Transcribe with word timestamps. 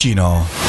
Gino. 0.00 0.67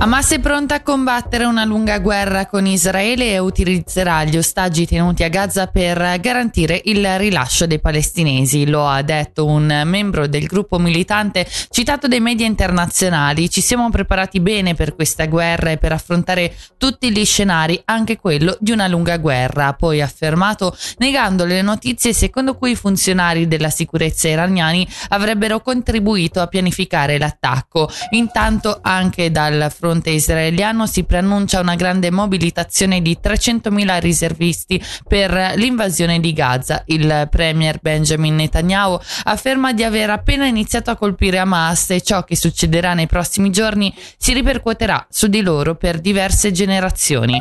Hamas 0.00 0.30
è 0.30 0.38
pronta 0.38 0.76
a 0.76 0.80
combattere 0.80 1.44
una 1.44 1.64
lunga 1.64 1.98
guerra 1.98 2.46
con 2.46 2.66
Israele 2.66 3.32
e 3.32 3.40
utilizzerà 3.40 4.22
gli 4.22 4.36
ostaggi 4.36 4.86
tenuti 4.86 5.24
a 5.24 5.28
Gaza 5.28 5.66
per 5.66 6.20
garantire 6.20 6.80
il 6.84 7.18
rilascio 7.18 7.66
dei 7.66 7.80
palestinesi. 7.80 8.68
Lo 8.68 8.86
ha 8.86 9.02
detto 9.02 9.44
un 9.44 9.82
membro 9.84 10.28
del 10.28 10.46
gruppo 10.46 10.78
militante 10.78 11.44
citato 11.70 12.06
dai 12.06 12.20
media 12.20 12.46
internazionali. 12.46 13.50
Ci 13.50 13.60
siamo 13.60 13.90
preparati 13.90 14.38
bene 14.38 14.74
per 14.74 14.94
questa 14.94 15.26
guerra 15.26 15.72
e 15.72 15.78
per 15.78 15.90
affrontare 15.90 16.54
tutti 16.76 17.10
gli 17.10 17.24
scenari, 17.24 17.82
anche 17.84 18.18
quello 18.18 18.56
di 18.60 18.70
una 18.70 18.86
lunga 18.86 19.16
guerra. 19.16 19.66
Ha 19.66 19.72
poi 19.72 20.00
affermato, 20.00 20.76
negando 20.98 21.44
le 21.44 21.60
notizie 21.60 22.12
secondo 22.12 22.54
cui 22.54 22.70
i 22.70 22.76
funzionari 22.76 23.48
della 23.48 23.70
sicurezza 23.70 24.28
iraniani 24.28 24.86
avrebbero 25.08 25.60
contribuito 25.60 26.40
a 26.40 26.46
pianificare 26.46 27.18
l'attacco. 27.18 27.90
Intanto 28.10 28.78
anche 28.80 29.32
dal 29.32 29.66
fronte 29.68 29.86
fronte 29.88 30.10
israeliano 30.10 30.86
si 30.86 31.04
preannuncia 31.04 31.60
una 31.60 31.74
grande 31.74 32.10
mobilitazione 32.10 33.00
di 33.00 33.16
300.000 33.22 34.00
riservisti 34.00 34.82
per 35.06 35.54
l'invasione 35.56 36.20
di 36.20 36.34
Gaza. 36.34 36.82
Il 36.86 37.26
premier 37.30 37.78
Benjamin 37.80 38.34
Netanyahu 38.34 38.98
afferma 39.24 39.72
di 39.72 39.84
aver 39.84 40.10
appena 40.10 40.44
iniziato 40.44 40.90
a 40.90 40.96
colpire 40.96 41.38
Hamas 41.38 41.88
e 41.90 42.02
ciò 42.02 42.22
che 42.22 42.36
succederà 42.36 42.92
nei 42.92 43.06
prossimi 43.06 43.50
giorni 43.50 43.94
si 44.18 44.34
ripercuoterà 44.34 45.06
su 45.08 45.26
di 45.26 45.40
loro 45.40 45.74
per 45.74 46.00
diverse 46.00 46.52
generazioni. 46.52 47.40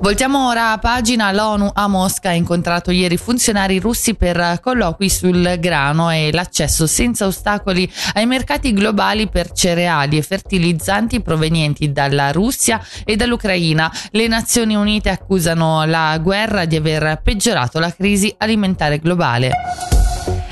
Voltiamo 0.00 0.48
ora 0.48 0.72
a 0.72 0.78
pagina. 0.78 1.30
L'ONU 1.30 1.70
a 1.74 1.86
Mosca 1.86 2.30
ha 2.30 2.32
incontrato 2.32 2.90
ieri 2.90 3.18
funzionari 3.18 3.78
russi 3.78 4.14
per 4.14 4.58
colloqui 4.62 5.10
sul 5.10 5.58
grano 5.60 6.08
e 6.10 6.30
l'accesso 6.32 6.86
senza 6.86 7.26
ostacoli 7.26 7.90
ai 8.14 8.24
mercati 8.24 8.72
globali 8.72 9.28
per 9.28 9.52
cereali 9.52 10.16
e 10.16 10.22
fertilizzanti 10.22 11.20
provenienti 11.20 11.92
dalla 11.92 12.32
Russia 12.32 12.82
e 13.04 13.14
dall'Ucraina. 13.14 13.92
Le 14.10 14.26
Nazioni 14.26 14.74
Unite 14.74 15.10
accusano 15.10 15.84
la 15.84 16.16
guerra 16.16 16.64
di 16.64 16.76
aver 16.76 17.20
peggiorato 17.22 17.78
la 17.78 17.92
crisi 17.92 18.34
alimentare 18.38 19.00
globale. 19.00 19.52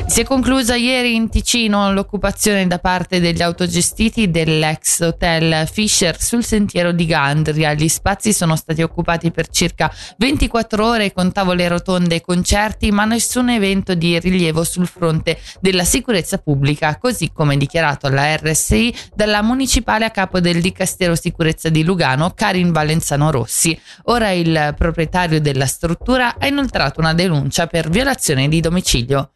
Si 0.09 0.23
è 0.23 0.27
conclusa 0.27 0.75
ieri 0.75 1.15
in 1.15 1.29
Ticino 1.29 1.93
l'occupazione 1.93 2.67
da 2.67 2.79
parte 2.79 3.21
degli 3.21 3.43
autogestiti 3.43 4.31
dell'ex 4.31 5.01
hotel 5.01 5.69
Fisher 5.69 6.21
sul 6.21 6.43
sentiero 6.43 6.93
di 6.93 7.05
Gandria. 7.05 7.75
Gli 7.75 7.89
spazi 7.89 8.33
sono 8.33 8.57
stati 8.57 8.83
occupati 8.83 9.31
per 9.31 9.49
circa 9.49 9.95
24 10.17 10.85
ore 10.85 11.13
con 11.13 11.31
tavole 11.31 11.69
rotonde 11.69 12.17
e 12.17 12.21
concerti, 12.23 12.91
ma 12.91 13.05
nessun 13.05 13.51
evento 13.51 13.95
di 13.95 14.19
rilievo 14.19 14.65
sul 14.65 14.89
fronte 14.89 15.39
della 15.61 15.85
sicurezza 15.85 16.39
pubblica, 16.39 16.97
così 16.99 17.31
come 17.31 17.59
dichiarato 17.59 18.07
alla 18.07 18.35
RSI 18.35 18.93
dalla 19.15 19.43
municipale 19.43 20.07
a 20.07 20.11
capo 20.11 20.41
del 20.41 20.63
Dicastero 20.63 21.15
Sicurezza 21.15 21.69
di 21.69 21.85
Lugano, 21.85 22.33
Karin 22.35 22.73
Valenzano 22.73 23.31
Rossi. 23.31 23.79
Ora 24.05 24.31
il 24.31 24.75
proprietario 24.77 25.39
della 25.41 25.67
struttura 25.67 26.37
ha 26.39 26.47
inoltrato 26.47 26.99
una 26.99 27.13
denuncia 27.13 27.67
per 27.67 27.91
violazione 27.91 28.49
di 28.49 28.61
domicilio. 28.61 29.35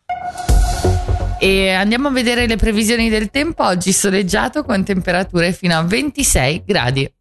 E 1.43 1.71
andiamo 1.71 2.07
a 2.07 2.13
vedere 2.13 2.47
le 2.47 2.55
previsioni 2.55 3.09
del 3.09 3.29
tempo. 3.29 3.65
Oggi 3.65 3.93
soleggiato 3.93 4.63
con 4.63 4.85
temperature 4.85 5.53
fino 5.53 5.77
a 5.77 5.83
26 5.83 6.63
gradi. 6.65 7.13